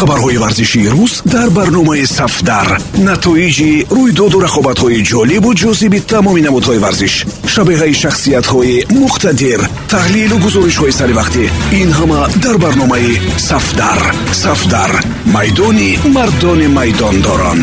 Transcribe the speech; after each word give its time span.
хабарҳои 0.00 0.38
варзишии 0.44 0.88
рӯз 0.94 1.12
дар 1.34 1.48
барномаи 1.58 2.04
сафдар. 2.18 2.68
Натоиҷи 3.08 3.72
рӯйдоду 3.96 4.38
рақобатҳои 4.46 5.04
ҷолибу 5.10 5.50
ҷозиби 5.62 5.98
тамоми 6.12 6.42
намудҳои 6.48 6.82
варзиш 6.84 7.14
шабеҳаи 7.52 7.94
шахсиятҳои 8.02 8.76
муқтадир 9.02 9.60
таҳлилу 9.92 10.36
гузоришҳои 10.44 10.96
саривақтӣ 11.00 11.44
ин 11.80 11.90
ҳама 11.98 12.20
дар 12.44 12.56
барномаи 12.64 13.12
сафдар. 13.48 14.00
Сафдар 14.44 14.92
майдони 15.36 15.90
мардони 16.16 16.68
майдондорон. 16.78 17.60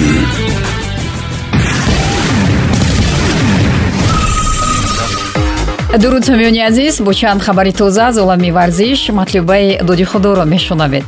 Дуруд 6.03 6.23
самиёни 6.29 6.61
азиз 6.69 6.95
бо 7.05 7.11
чанд 7.19 7.41
хабари 7.45 7.71
тоза 7.79 8.03
аз 8.09 8.17
олами 8.23 8.51
варзиш 8.57 8.99
матлубаи 9.19 9.79
доди 9.87 10.05
худоро 10.11 10.43
мешунавед 10.45 11.07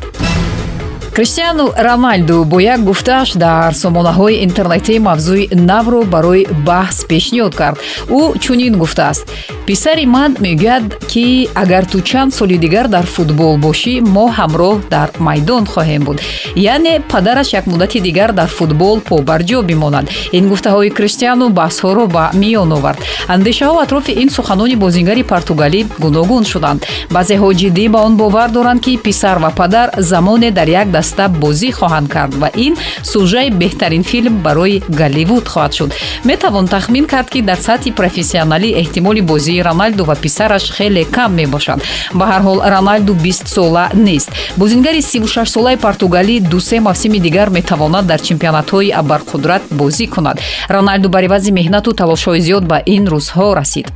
криштиану 1.15 1.73
роналду 1.77 2.43
бо 2.45 2.59
як 2.59 2.79
гуфтааш 2.83 3.33
дар 3.35 3.73
сомонаҳои 3.73 4.43
интернетӣ 4.45 4.99
мавзӯи 4.99 5.49
навро 5.69 6.01
барои 6.03 6.47
баҳс 6.67 6.97
пешниҳод 7.09 7.53
кард. 7.55 7.77
Ӯ 8.09 8.39
чунин 8.43 8.73
гуфтааст. 8.81 9.23
Писари 9.67 10.05
ман 10.05 10.31
мегӯяд 10.39 10.85
ки 11.11 11.49
агар 11.55 11.85
ту 11.91 12.01
чанд 12.01 12.33
соли 12.33 12.57
дигар 12.57 12.87
дар 12.87 13.05
футбол 13.05 13.57
бошӣ 13.65 14.01
мо 14.15 14.25
ҳамроҳ 14.37 14.77
дар 14.89 15.09
майдон 15.19 15.63
хоҳем 15.73 16.03
буд. 16.07 16.17
Яъне 16.55 16.93
падараш 17.11 17.53
як 17.53 17.65
муддати 17.67 17.99
дигар 18.07 18.31
дар 18.39 18.47
футбол 18.47 18.99
побарҷо 19.09 19.61
бимонад. 19.69 20.05
Ин 20.37 20.43
гуфтаҳои 20.51 20.89
криштиану 20.97 21.49
баҳсҳоро 21.59 22.05
ба 22.15 22.31
миён 22.41 22.71
овард. 22.77 22.99
Андешаҳо 23.35 23.77
атрофи 23.85 24.11
ин 24.21 24.29
суханони 24.29 24.75
бозингари 24.75 25.23
португалӣ 25.31 25.81
гуногун 26.03 26.43
шуданд. 26.51 26.79
Баъзеҳо 27.15 27.49
ҷиддӣ 27.59 27.85
ба 27.93 27.99
он 28.07 28.13
бовар 28.17 28.49
доранд 28.49 28.81
ки 28.85 28.97
писар 28.97 29.37
ва 29.43 29.51
падар 29.59 29.87
замоне 29.97 30.49
дар 30.51 30.67
як 30.67 30.87
даста 30.99 31.23
бозӣ 31.43 31.69
хоҳанд 31.79 32.07
кард 32.15 32.33
ва 32.41 32.49
ин 32.65 32.73
сужаи 33.11 33.49
беҳтарин 33.61 34.03
филм 34.11 34.35
барои 34.45 34.81
голливуд 34.99 35.45
хоҳад 35.53 35.73
шуд. 35.77 35.91
Метавон 36.29 36.65
тахмин 36.73 37.05
кард 37.13 37.27
ки 37.33 37.39
дар 37.49 37.59
сатҳи 37.67 37.91
профессионалӣ 37.99 38.69
эҳтимоли 38.81 39.21
бозии 39.31 39.63
роналду 39.69 40.03
ва 40.09 40.15
писараш 40.23 40.65
хеле 40.77 41.03
кам 41.15 41.31
мебошад 41.39 41.79
ба 42.19 42.25
ҳар 42.31 42.41
ҳол 42.47 42.59
роналду 42.73 43.13
бистсола 43.25 43.85
нест. 44.07 44.29
Бозингари 44.61 45.01
сшашсолаи 45.01 45.77
португалӣ 45.85 46.35
дусе 46.51 46.77
мавсими 46.87 47.19
дигар 47.25 47.49
метавонад 47.57 48.05
дар 48.11 48.19
чемпионатҳои 48.27 48.95
абарқудрат 49.01 49.63
бозӣ 49.79 50.05
кунад. 50.13 50.37
Роналду 50.75 51.07
бар 51.09 51.23
ивази 51.27 51.51
меҳнату 51.59 51.89
талошҳои 52.01 52.41
зиёд 52.47 52.63
ба 52.71 52.77
ин 52.95 53.03
рӯзҳо 53.13 53.47
расид. 53.59 53.87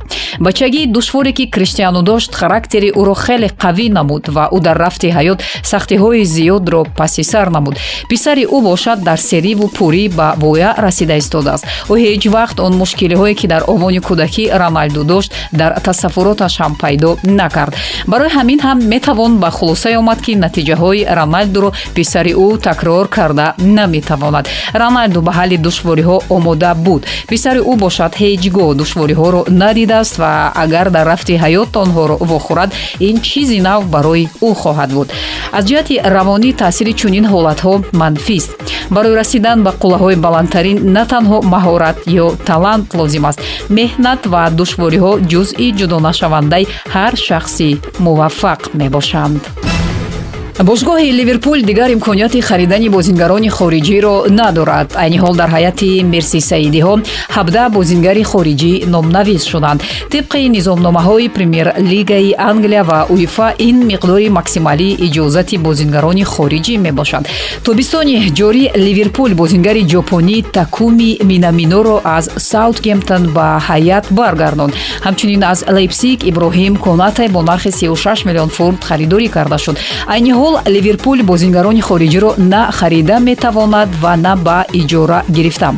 Бачагии 0.46 0.86
душворе 0.86 1.32
ки 1.32 1.44
криштиану 1.54 2.02
дошт 2.02 2.34
характери 2.40 2.88
ӯро 3.00 3.14
хеле 3.24 3.48
қавӣ 3.62 3.86
намуд 3.98 4.24
ва 4.36 4.44
ӯ 4.56 4.58
дар 4.66 4.76
рафти 4.84 5.08
ҳаёт 5.16 5.38
сахтиҳои 5.70 6.24
зиёдро 6.36 6.80
паси 6.96 7.22
сар 7.22 7.50
намуд. 7.50 7.76
Писари 8.08 8.44
ӯ 8.44 8.62
бошад 8.62 8.98
дар 9.02 9.18
сериву 9.18 9.68
пурӣ 9.76 10.08
ба 10.08 10.34
воя 10.36 10.74
расида 10.78 11.16
истодааст. 11.18 11.64
Ӯ 11.88 11.94
ҳеҷ 12.04 12.22
вақт 12.36 12.56
он 12.66 12.72
мушкилиҳое 12.82 13.34
ки 13.34 13.46
дар 13.46 13.62
овони 13.66 14.00
кӯдакӣ 14.08 14.44
роналду 14.62 15.04
дошт 15.04 15.30
дар 15.52 15.72
тасаввуроташ 15.86 16.54
ҳам 16.60 16.74
пайдо 16.82 17.18
накард. 17.24 17.74
Барои 18.06 18.30
ҳамин 18.36 18.60
ҳам 18.66 18.78
метавон 18.92 19.32
ба 19.42 19.50
хулосае 19.50 19.98
омад 19.98 20.20
ки 20.24 20.32
натиҷаҳои 20.44 21.06
роналдуро 21.18 21.72
писари 21.94 22.32
ӯ 22.46 22.58
такрор 22.58 23.08
карда 23.08 23.54
наметавонад. 23.58 24.48
Роналду 24.82 25.20
ба 25.22 25.32
ҳалли 25.38 25.56
душвориҳо 25.66 26.16
омода 26.36 26.74
буд. 26.74 27.02
Писари 27.28 27.60
ӯ 27.70 27.72
бошад 27.84 28.12
ҳеҷ 28.20 28.42
гоҳ 28.56 28.70
душвориҳоро 28.82 29.40
надидааст 29.48 30.18
ва 30.18 30.52
агар 30.64 30.90
дар 30.90 31.06
рафти 31.06 31.34
ҳаёт 31.44 31.72
онҳоро 31.84 32.16
вохӯрад 32.30 32.70
ин 33.08 33.16
чизи 33.20 33.58
нав 33.68 33.80
барои 33.94 34.28
ӯ 34.48 34.50
хоҳад 34.62 34.90
буд. 34.96 35.08
Аз 35.52 35.64
ҷиҳати 35.68 35.94
равонӣ 36.16 36.50
таъсири 36.84 37.00
чунин 37.00 37.26
ҳолатҳо 37.32 37.74
манфист. 38.00 38.50
Барои 38.94 39.16
расидан 39.20 39.58
ба 39.66 39.72
қуллаҳои 39.82 40.16
баландтарин 40.26 40.78
на 40.96 41.04
танҳо 41.12 41.38
маҳорат 41.54 41.96
ё 42.24 42.26
талант 42.48 42.86
лозим 42.98 43.24
аст. 43.30 43.40
Меҳнат 43.78 44.20
ва 44.32 44.42
душвориҳо 44.60 45.12
ҷузъи 45.30 45.68
ҷудонашавандаи 45.78 46.68
ҳар 46.94 47.14
шахси 47.26 47.68
муваффақ 48.06 48.60
мебошанд 48.80 49.40
бошгоҳи 50.62 51.10
ливерпул 51.12 51.62
дигар 51.62 51.90
имконияти 51.90 52.40
харидани 52.40 52.88
бозингарони 52.88 53.48
хориҷиро 53.48 54.30
надорад. 54.30 54.94
Айни 54.96 55.18
ҳол 55.18 55.34
дар 55.34 55.50
ҳайати 55.50 56.04
мерсисаидиҳо 56.04 57.02
17 57.30 57.68
бозингари 57.68 58.22
хориҷӣ 58.22 58.86
номнавис 58.86 59.44
шуданд. 59.44 59.82
Тибқи 60.10 60.48
низомномаҳои 60.56 61.28
премер-лигаи 61.36 62.34
англия 62.38 62.84
ва 62.84 63.06
уефа 63.10 63.48
ин 63.58 63.76
миқдори 63.90 64.28
максималии 64.28 64.96
иҷозати 65.06 65.58
бозингарони 65.58 66.24
хориҷӣ 66.24 66.78
мебошад 66.78 67.28
тобистони 67.64 68.16
ҷорӣ 68.38 68.64
ливерпул 68.86 69.34
бозингари 69.34 69.82
ҷопонӣ 69.92 70.36
такуми 70.58 71.18
минаминоро 71.30 71.96
аз 72.04 72.30
саутгемптон 72.50 73.22
ба 73.36 73.46
ҳайат 73.68 74.04
баргардонд. 74.18 74.74
Ҳамчунин 75.06 75.42
аз 75.52 75.58
лейпсиг 75.76 76.18
иброҳим 76.30 76.74
конатай 76.84 77.28
бо 77.28 77.42
нархи 77.42 77.70
36 77.72 78.26
миллион 78.26 78.50
фунт 78.56 78.84
харидорӣ 78.84 79.28
карда 79.28 79.58
шуд. 79.58 79.76
Айни 80.06 80.32
ҳол 80.32 80.43
ҳол 80.44 80.56
ливерпул 80.76 81.18
бозингарони 81.30 81.80
хориҷиро 81.88 82.30
на 82.52 82.62
харида 82.78 83.16
метавонад 83.28 83.88
ва 84.02 84.12
на 84.24 84.34
ба 84.46 84.58
иҷора 84.80 85.18
гирифта 85.36 85.68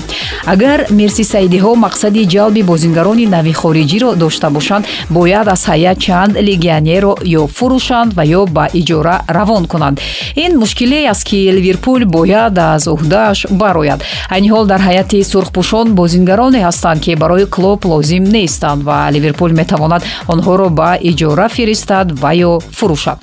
агар 0.47 0.81
мерсисайдиҳо 0.91 1.73
мақсади 1.87 2.23
ҷалби 2.35 2.63
бозингарони 2.71 3.27
нави 3.27 3.53
хориҷиро 3.61 4.11
дошта 4.23 4.49
бошанд 4.51 4.85
бояд 5.11 5.47
аз 5.55 5.63
ҳайят 5.71 5.99
чанд 6.05 6.33
легионерро 6.49 7.15
ё 7.41 7.43
фурӯшанд 7.57 8.11
ва 8.19 8.25
ё 8.39 8.43
ба 8.57 8.65
иҷора 8.81 9.17
равон 9.37 9.65
кунанд. 9.73 9.97
Ин 10.45 10.53
мушкиле 10.63 11.01
аст 11.13 11.25
ки 11.29 11.39
ливерпул 11.57 12.01
бояд 12.17 12.59
аз 12.59 12.87
уҳдааш 12.95 13.39
барояд. 13.51 14.01
Айни 14.35 14.49
ҳол 14.55 14.65
дар 14.73 14.81
ҳайати 14.89 15.19
сурхпӯшон 15.33 15.87
бозингароне 16.01 16.61
ҳастанд 16.67 17.01
ки 17.05 17.13
барои 17.23 17.47
клуб 17.55 17.81
лозим 17.85 18.25
нестанд 18.25 18.81
ва 18.89 18.99
ливерпул 19.15 19.51
метавонад 19.61 20.03
онҳоро 20.33 20.69
ба 20.79 20.91
иҷора 21.11 21.49
фиристад 21.57 22.07
ва 22.23 22.31
ё 22.49 22.53
фурӯшад. 22.79 23.19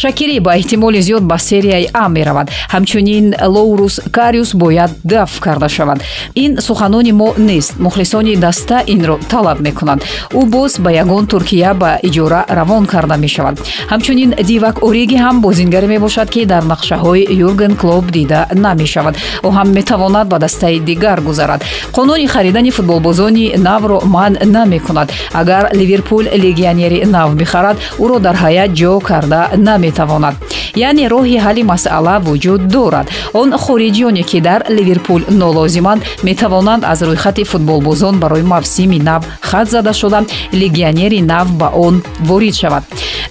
Шакирӣ 0.00 0.40
ба 0.46 0.52
эҳтимоли 0.58 1.00
зиёд 1.06 1.24
ба 1.30 1.38
серияи 1.38 1.86
а 2.02 2.08
меравад. 2.08 2.48
Ҳамчунин 2.74 3.26
лоурус 3.54 4.00
кариус 4.16 4.50
бояд 4.54 4.90
даф 5.04 5.40
карда 5.40 5.68
шавад. 5.68 5.98
Ин 6.34 6.53
суханони 6.60 7.12
мо 7.12 7.34
нест. 7.38 7.78
Мухлисони 7.78 8.36
даста 8.36 8.82
инро 8.86 9.18
талаб 9.28 9.60
мекунанд. 9.60 10.02
Ӯ 10.30 10.44
боз 10.46 10.78
ба 10.78 10.90
ягон 10.92 11.26
туркия 11.26 11.74
ба 11.74 11.98
иҷора 12.02 12.44
равон 12.48 12.86
карда 12.86 13.16
мешавад. 13.16 13.60
Ҳамчунин 13.90 14.30
дивак 14.42 14.82
ориги 14.82 15.16
ҳам 15.16 15.40
бозингаре 15.40 15.86
мебошад 15.86 16.30
ки 16.30 16.46
дар 16.46 16.62
нақшаҳои 16.62 17.32
юрген 17.46 17.76
клуб 17.76 18.10
дида 18.10 18.46
намешавад. 18.54 19.14
Ӯ 19.42 19.50
ҳам 19.56 19.68
метавонад 19.68 20.28
ба 20.28 20.38
дастаи 20.38 20.78
дигар 20.80 21.20
гузарад. 21.20 21.60
Қонуни 21.92 22.26
харидани 22.26 22.70
футболбозони 22.70 23.54
навро 23.56 24.00
манъ 24.04 24.38
намекунад. 24.44 25.12
Агар 25.32 25.70
ливерпул 25.74 26.24
легионери 26.44 27.04
нав 27.06 27.34
бихарад 27.34 27.76
ӯро 27.98 28.18
дар 28.18 28.36
ҳаят 28.44 28.70
ҷо 28.80 29.00
карда 29.00 29.40
наметавонад. 29.56 30.34
Яъне 30.76 31.04
роҳи 31.14 31.36
ҳалли 31.44 31.62
масъала 31.62 32.16
вуҷуд 32.26 32.62
дорад. 32.74 33.06
Он 33.40 33.48
хориҷиёне 33.64 34.22
ки 34.30 34.40
дар 34.40 34.60
ливерпул 34.78 35.20
нолозиманд 35.30 36.02
метавонанд 36.44 36.84
аз 36.84 37.00
рӯйхати 37.02 37.44
футболбозон 37.44 38.18
барои 38.20 38.42
мавсими 38.42 38.98
нав 38.98 39.24
хат 39.40 39.70
зада 39.70 39.92
шуда. 39.92 40.20
Легионери 40.52 41.22
нав 41.22 41.50
ба 41.52 41.70
он 41.74 42.02
ворид 42.20 42.54
шавад. 42.54 42.84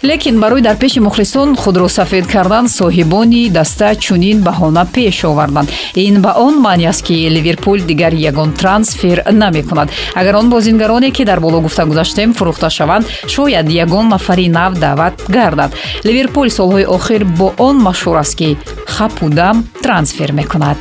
Лекин 0.03 0.39
барои 0.39 0.61
дар 0.61 0.77
пеши 0.77 0.99
мухлисон 0.99 1.55
худро 1.55 1.87
сафед 1.89 2.25
кардан 2.27 2.67
соҳибони 2.67 3.49
даста 3.49 3.95
чунин 3.95 4.41
баҳона 4.41 4.85
пеш 4.93 5.25
оварданд. 5.25 5.69
Ин 5.95 6.21
ба 6.21 6.33
он 6.37 6.59
маъни 6.61 6.85
аст 6.85 7.03
ки 7.03 7.13
ливерпул 7.13 7.77
дигар 7.85 8.13
ягон 8.13 8.51
трансфер 8.51 9.23
намекунад. 9.31 9.89
Агар 10.15 10.35
он 10.35 10.49
бозингароне 10.49 11.11
ки 11.11 11.23
дар 11.23 11.39
боло 11.39 11.61
гуфта 11.61 11.85
гузаштем 11.85 12.33
фурӯхта 12.33 12.69
шаванд 12.69 13.05
шояд 13.27 13.69
ягон 13.69 14.07
нафари 14.07 14.47
нав 14.49 14.73
даъват 14.73 15.13
гардад. 15.27 15.71
Ливерпул 16.03 16.49
солҳои 16.49 16.85
охир 16.85 17.25
бо 17.25 17.53
он 17.57 17.75
машҳур 17.77 18.17
аст 18.17 18.35
ки 18.35 18.57
хапу 18.87 19.29
дам 19.29 19.67
трансфер 19.83 20.31
мекунад 20.31 20.77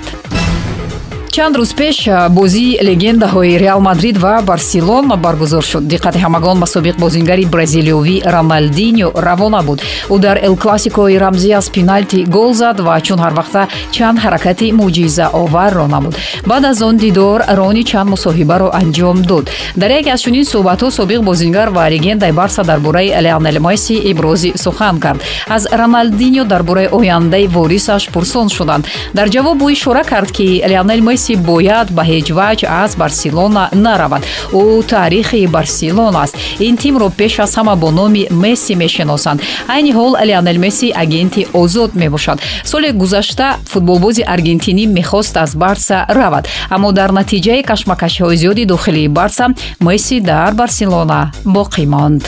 чанд 1.32 1.56
рӯз 1.56 1.72
пеш 1.80 2.08
бозии 2.28 2.78
легендаҳои 2.88 3.56
реал 3.62 3.80
мадрид 3.80 4.16
ва 4.18 4.42
барселона 4.42 5.16
баргузор 5.16 5.64
шуд. 5.70 5.84
Диққати 5.92 6.18
ҳамагон 6.24 6.60
ба 6.60 6.66
собиқ 6.66 6.96
бозингари 7.04 7.44
бразилиёвӣ 7.54 8.16
роналдиньо 8.34 9.08
равона 9.26 9.62
буд. 9.62 9.80
Ӯ 10.14 10.18
дар 10.18 10.36
эл 10.46 10.56
классикои 10.62 11.16
рамзӣ 11.24 11.50
аз 11.60 11.70
пеналти 11.70 12.24
гол 12.36 12.52
зад 12.60 12.80
ва 12.80 13.00
чун 13.06 13.18
ҳарвақта 13.24 13.62
чанд 13.96 14.18
ҳаракати 14.24 14.66
мӯъҷизаоварро 14.78 15.86
намуд 15.94 16.14
баъд 16.50 16.64
аз 16.70 16.82
он 16.82 16.96
дидор 16.96 17.40
рони 17.58 17.82
чанд 17.90 18.08
мусоҳибаро 18.14 18.68
анҷом 18.80 19.18
дод. 19.30 19.44
Дар 19.80 19.90
яке 20.00 20.10
аз 20.10 20.20
чунин 20.24 20.44
суҳбатҳо 20.52 20.88
собиқ 20.98 21.20
бозингар 21.28 21.68
ва 21.76 21.84
легендаи 21.94 22.32
барса 22.32 22.62
дар 22.62 22.78
бораи 22.86 23.08
леонел 23.24 23.58
месси 23.66 23.94
ибрози 24.10 24.52
сухан 24.64 25.00
кард. 25.00 25.20
Аз 25.48 25.62
роналдиньо 25.80 26.44
дар 26.44 26.62
бораи 26.62 26.88
ояндаи 26.98 27.46
ворисаш 27.46 28.02
пурсон 28.14 28.48
шуданд. 28.56 28.84
Дар 29.14 29.28
ҷавоб 29.34 29.58
ӯ 29.62 29.72
ишора 29.72 30.02
кард 30.04 30.30
ки 30.36 30.62
леонел 30.72 31.00
месси 31.08 31.21
месси 31.22 31.36
бояд 31.36 31.88
ба 31.96 32.02
ҳеҷ 32.10 32.28
ваҷ 32.38 32.60
аз 32.82 32.90
барселона 33.02 33.64
наравад. 33.84 34.22
Ӯ 34.52 34.82
таърихи 34.90 35.46
барселона 35.46 36.22
аст. 36.24 36.34
Ин 36.66 36.74
тимро 36.76 37.08
пеш 37.18 37.38
аз 37.44 37.52
ҳама 37.58 37.74
бо 37.82 37.90
номи 37.90 38.22
месси 38.30 38.74
мешиносанд. 38.74 39.40
Айни 39.74 39.92
ҳол 39.98 40.12
леонел 40.28 40.58
месси 40.64 40.88
агенти 41.02 41.46
озод 41.60 41.90
мебошад. 41.94 42.38
Соли 42.64 42.90
гузашта 42.92 43.48
футболбози 43.72 44.22
аргентинӣ 44.34 44.84
мехост 44.98 45.36
аз 45.36 45.50
барса 45.62 46.06
равад. 46.18 46.44
Аммо 46.74 46.88
дар 46.98 47.10
натиҷаи 47.18 47.62
кашмакашиҳои 47.70 48.36
зиёди 48.42 48.64
дохилии 48.72 49.08
барса 49.18 49.46
месси 49.86 50.16
дар 50.20 50.52
барселона 50.60 51.20
боқӣ 51.54 51.84
монд 51.94 52.22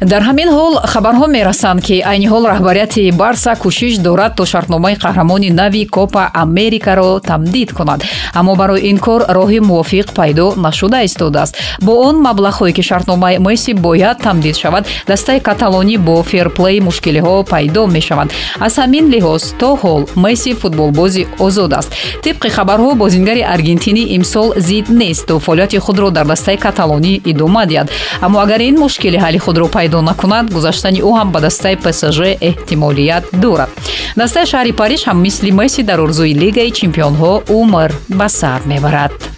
дар 0.00 0.22
ҳамин 0.22 0.48
ҳол 0.48 0.74
хабарҳо 0.92 1.26
мерасанд 1.26 1.80
ки 1.86 1.96
айни 2.10 2.26
ҳол 2.32 2.44
раҳбарияти 2.46 3.10
барса 3.10 3.52
кӯшиш 3.62 3.98
дорад 3.98 4.32
то 4.36 4.44
шартномаи 4.46 4.94
қаҳрамони 5.04 5.50
нави 5.50 5.86
копа 5.86 6.30
америкаро 6.34 7.20
тамдид 7.20 7.72
кунад. 7.72 8.00
Аммо 8.34 8.54
барои 8.54 8.86
ин 8.90 8.98
кор 8.98 9.20
роҳи 9.38 9.58
мувофиқ 9.70 10.06
пайдо 10.14 10.54
нашуда 10.56 10.98
истодааст. 11.04 11.56
Бо 11.82 11.92
он 12.08 12.16
маблағҳое 12.26 12.72
ки 12.72 12.82
шартномаи 12.82 13.38
месси 13.38 13.72
бояд 13.72 14.22
тамдид 14.22 14.56
шавад 14.56 14.86
дастаи 15.08 15.40
каталонӣ 15.40 15.96
бо 16.06 16.22
ферплей 16.22 16.80
мушкилиҳо 16.80 17.34
пайдо 17.52 17.86
мешаванд 17.86 18.30
аз 18.60 18.74
ҳамин 18.78 19.04
лиҳоз 19.14 19.42
то 19.60 19.70
ҳол 19.82 20.02
месси 20.24 20.52
футболбози 20.54 21.26
озод 21.46 21.72
аст. 21.72 21.90
Тибқи 22.24 22.48
хабарҳо 22.56 22.90
бозингари 23.02 23.42
аргентинӣ 23.54 24.04
имсол 24.16 24.48
зид 24.56 24.86
нест 25.00 25.26
то 25.26 25.34
фаъолияти 25.40 25.78
худро 25.78 26.10
дар 26.10 26.26
дастаи 26.26 26.56
каталонӣ 26.56 27.14
идома 27.30 27.66
диҳад. 27.66 27.88
Аммо 28.20 28.38
агар 28.44 28.60
ин 28.60 28.76
мушкили 28.78 29.18
ҳалли 29.24 29.38
худро 29.38 29.66
пайдо 29.66 29.87
пайдо 29.88 30.02
накунад 30.02 30.46
гузаштани 30.54 31.00
ӯ 31.08 31.10
ҳам 31.18 31.28
ба 31.34 31.40
дастаи 31.46 31.76
псж 31.84 32.18
эҳтимолият 32.48 33.24
дорад. 33.42 33.70
Дастаи 34.20 34.44
шаҳри 34.52 34.72
париж 34.80 35.00
ҳам 35.08 35.18
мисли 35.26 35.50
месси 35.60 35.82
дар 35.90 35.98
орзуи 36.06 36.32
лигаи 36.42 36.70
чемпионҳо 36.80 37.32
умр 37.58 37.90
ба 38.18 38.28
сар 38.38 38.60
мебарад 38.72 39.37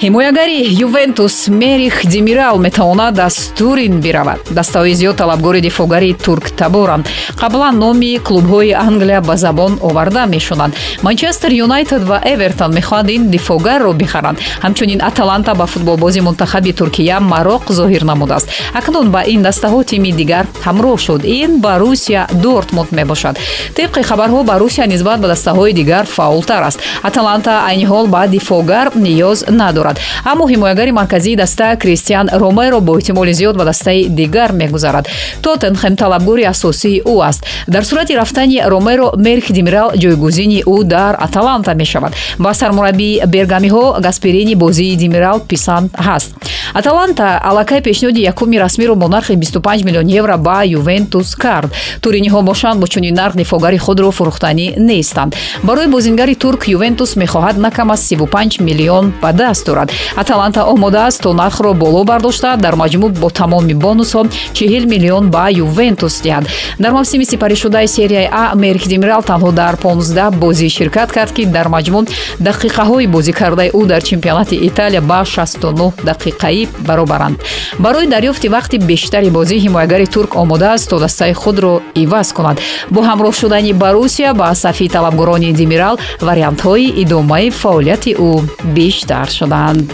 ҳимоягари 0.00 0.58
ювентус 0.86 1.48
мерих 1.48 2.06
демирал 2.06 2.58
метавонад 2.58 3.18
аз 3.18 3.52
турин 3.58 4.00
биравад. 4.00 4.38
Дастаҳои 4.50 4.94
зиёд 4.94 5.16
талабгори 5.16 5.60
дифоъгари 5.60 6.14
турктаборанд 6.14 7.08
қаблан 7.40 7.74
номи 7.78 8.20
клубҳои 8.28 8.72
англия 8.72 9.20
ба 9.20 9.36
забон 9.36 9.78
оварда 9.82 10.26
мешунанд 10.26 10.74
манчестер 11.02 11.50
юнайтед 11.50 12.02
ва 12.02 12.20
эвертон 12.24 12.70
мехоҳанд 12.78 13.10
ин 13.10 13.30
дифоъгарро 13.30 13.92
бихаранд. 13.92 14.38
Ҳамчунин 14.64 15.00
аталанта 15.08 15.54
ба 15.54 15.66
футболбози 15.66 16.20
мунтахаби 16.20 16.72
туркия 16.72 17.18
мароқ 17.20 17.64
зоҳир 17.78 18.02
намудааст. 18.04 18.48
Акнун 18.74 19.10
ба 19.10 19.22
ин 19.26 19.42
дастаҳо 19.42 19.84
тими 19.84 20.12
дигар 20.12 20.44
ҳамроҳ 20.66 20.98
шуд. 20.98 21.24
Ин 21.24 21.60
ба 21.60 21.78
русия 21.78 22.28
дортмунд 22.44 22.92
мебошад. 22.92 23.36
Тибқи 23.74 24.02
хабарҳо 24.02 24.44
ба 24.44 24.54
русия 24.62 24.86
нисбат 24.86 25.20
ба 25.20 25.28
дастаҳои 25.34 25.72
дигар 25.72 26.04
фаъолтар 26.06 26.62
аст. 26.62 26.78
Аталанта 27.02 27.52
айни 27.68 27.86
ҳол 27.92 28.06
ба 28.06 28.22
дифоъгар 28.28 28.86
ниёз 28.94 29.38
надорад 29.50 29.87
дорад 29.88 29.98
аммо 30.24 30.46
ҳимоягари 30.48 30.92
марказии 30.92 31.36
даста 31.36 31.76
кристиан 31.76 32.28
ромеро 32.32 32.80
бо 32.80 32.98
эҳтимоли 32.98 33.32
зиёд 33.32 33.56
ба 33.56 33.64
дастаи 33.64 34.08
дигар 34.08 34.52
мегузарад. 34.52 35.08
Тоттенхем 35.42 35.96
талабгори 35.96 36.44
асосии 36.44 37.02
ӯ 37.04 37.28
аст. 37.28 37.44
Дар 37.66 37.84
сурати 37.84 38.16
рафтани 38.16 38.62
ромеро 38.66 39.12
мерх 39.16 39.52
демирал 39.52 39.90
ҷойгузини 40.02 40.62
ӯ 40.62 40.84
дар 40.84 41.16
аталанта 41.18 41.74
мешавад. 41.74 42.12
Ба 42.38 42.54
сармураббии 42.54 43.22
бергамиҳо 43.26 44.00
гасперини 44.00 44.54
бозии 44.54 44.96
демирал 44.96 45.40
писанд 45.40 45.90
ҳаст. 45.92 46.30
Аталанта 46.74 47.40
аллакай 47.44 47.80
пешниҳоди 47.80 48.20
якуми 48.32 48.58
расмиро 48.58 48.94
бо 48.94 49.08
нархи 49.08 49.34
25 49.36 49.84
миллион 49.84 50.06
евро 50.06 50.36
ба 50.38 50.64
ювентус 50.64 51.34
кард. 51.34 51.70
Туриниҳо 52.02 52.42
бошанд 52.42 52.80
бо 52.80 52.86
чунин 52.86 53.14
нарх 53.14 53.36
дифоъгари 53.36 53.78
худро 53.78 54.10
фурӯхтанӣ 54.10 54.74
нестанд. 54.78 55.36
Барои 55.62 55.86
бозингари 55.86 56.34
турк 56.34 56.68
ювентус 56.68 57.16
мехоҳад 57.16 57.56
накам 57.56 57.90
аз 57.90 58.00
35 58.08 58.60
миллион 58.60 59.12
ба 59.22 59.32
даст 59.32 59.66
дорад 59.66 59.77
аталанта 60.16 60.62
омодааст 60.72 61.22
то 61.22 61.32
нархро 61.32 61.72
боло 61.74 62.04
бардошта 62.04 62.56
дар 62.56 62.74
маҷмӯъ 62.82 63.08
бо 63.22 63.28
тамоми 63.30 63.74
бонусҳо 63.74 64.22
40 64.54 64.86
миллион 64.92 65.30
ба 65.30 65.44
ювентус 65.50 66.14
диҳад 66.24 66.44
дар 66.78 66.92
мавсими 66.92 67.24
сипаришудаи 67.24 67.86
серияи 67.96 68.28
а 68.32 68.54
мерих 68.54 68.84
демирал 68.92 69.22
танҳо 69.22 69.50
дар 69.52 69.74
15 69.76 70.30
бозӣ 70.42 70.68
ширкат 70.68 71.12
кард 71.12 71.32
ки 71.36 71.44
дар 71.46 71.66
маҷмӯъ 71.68 72.02
дақиқаҳои 72.48 73.06
бозӣ 73.14 73.32
кардаи 73.32 73.70
ӯ 73.70 73.86
дар 73.86 74.02
чемпионати 74.02 74.56
италия 74.68 75.00
ба 75.00 75.24
69 75.24 75.92
дақиқаӣ 76.10 76.68
баробаранд. 76.88 77.36
Барои 77.78 78.06
дарёфти 78.06 78.48
вақти 78.56 78.76
бештари 78.90 79.30
бозӣ 79.30 79.56
ҳимоягари 79.64 80.06
турк 80.14 80.36
омодааст 80.42 80.90
то 80.90 80.98
дастаи 80.98 81.32
худро 81.32 81.72
иваз 81.94 82.32
кунад. 82.32 82.56
Бо 82.90 83.00
ҳамроҳ 83.08 83.32
шудани 83.40 83.72
барусия 83.72 84.30
ба 84.34 84.54
сафи 84.54 84.88
талабгорони 84.88 85.52
демирал 85.52 85.96
вариантҳои 86.28 86.86
идомаи 87.02 87.50
фаъолияти 87.50 88.12
ӯ 88.28 88.30
бештар 88.76 89.28
шуданд 89.38 89.67
шаванд 89.68 89.92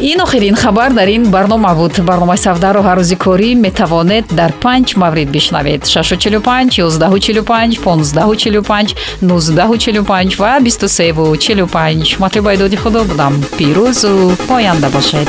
ин 0.00 0.20
охирин 0.20 0.56
хабар 0.56 0.92
дар 0.92 1.08
ин 1.08 1.30
барнома 1.30 1.74
буд. 1.74 2.00
Барномаи 2.00 2.38
савдаро 2.38 2.80
ҳар 2.82 2.98
рӯзи 2.98 3.16
корӣ 3.24 3.54
метавонед 3.54 4.24
дар 4.38 4.52
панҷ 4.62 4.96
маврид 4.96 5.28
бишнавед. 5.30 5.86
645 5.86 6.78
145 6.78 7.78
1545 7.78 8.94
1945 9.22 10.38
ва 10.38 10.58
2345 10.60 12.18
матлуба 12.18 12.54
идоди 12.54 12.76
худо 12.76 13.04
будам. 13.04 13.32
Пирӯзу 13.58 14.36
поянда 14.48 14.88
бошед 14.88 15.28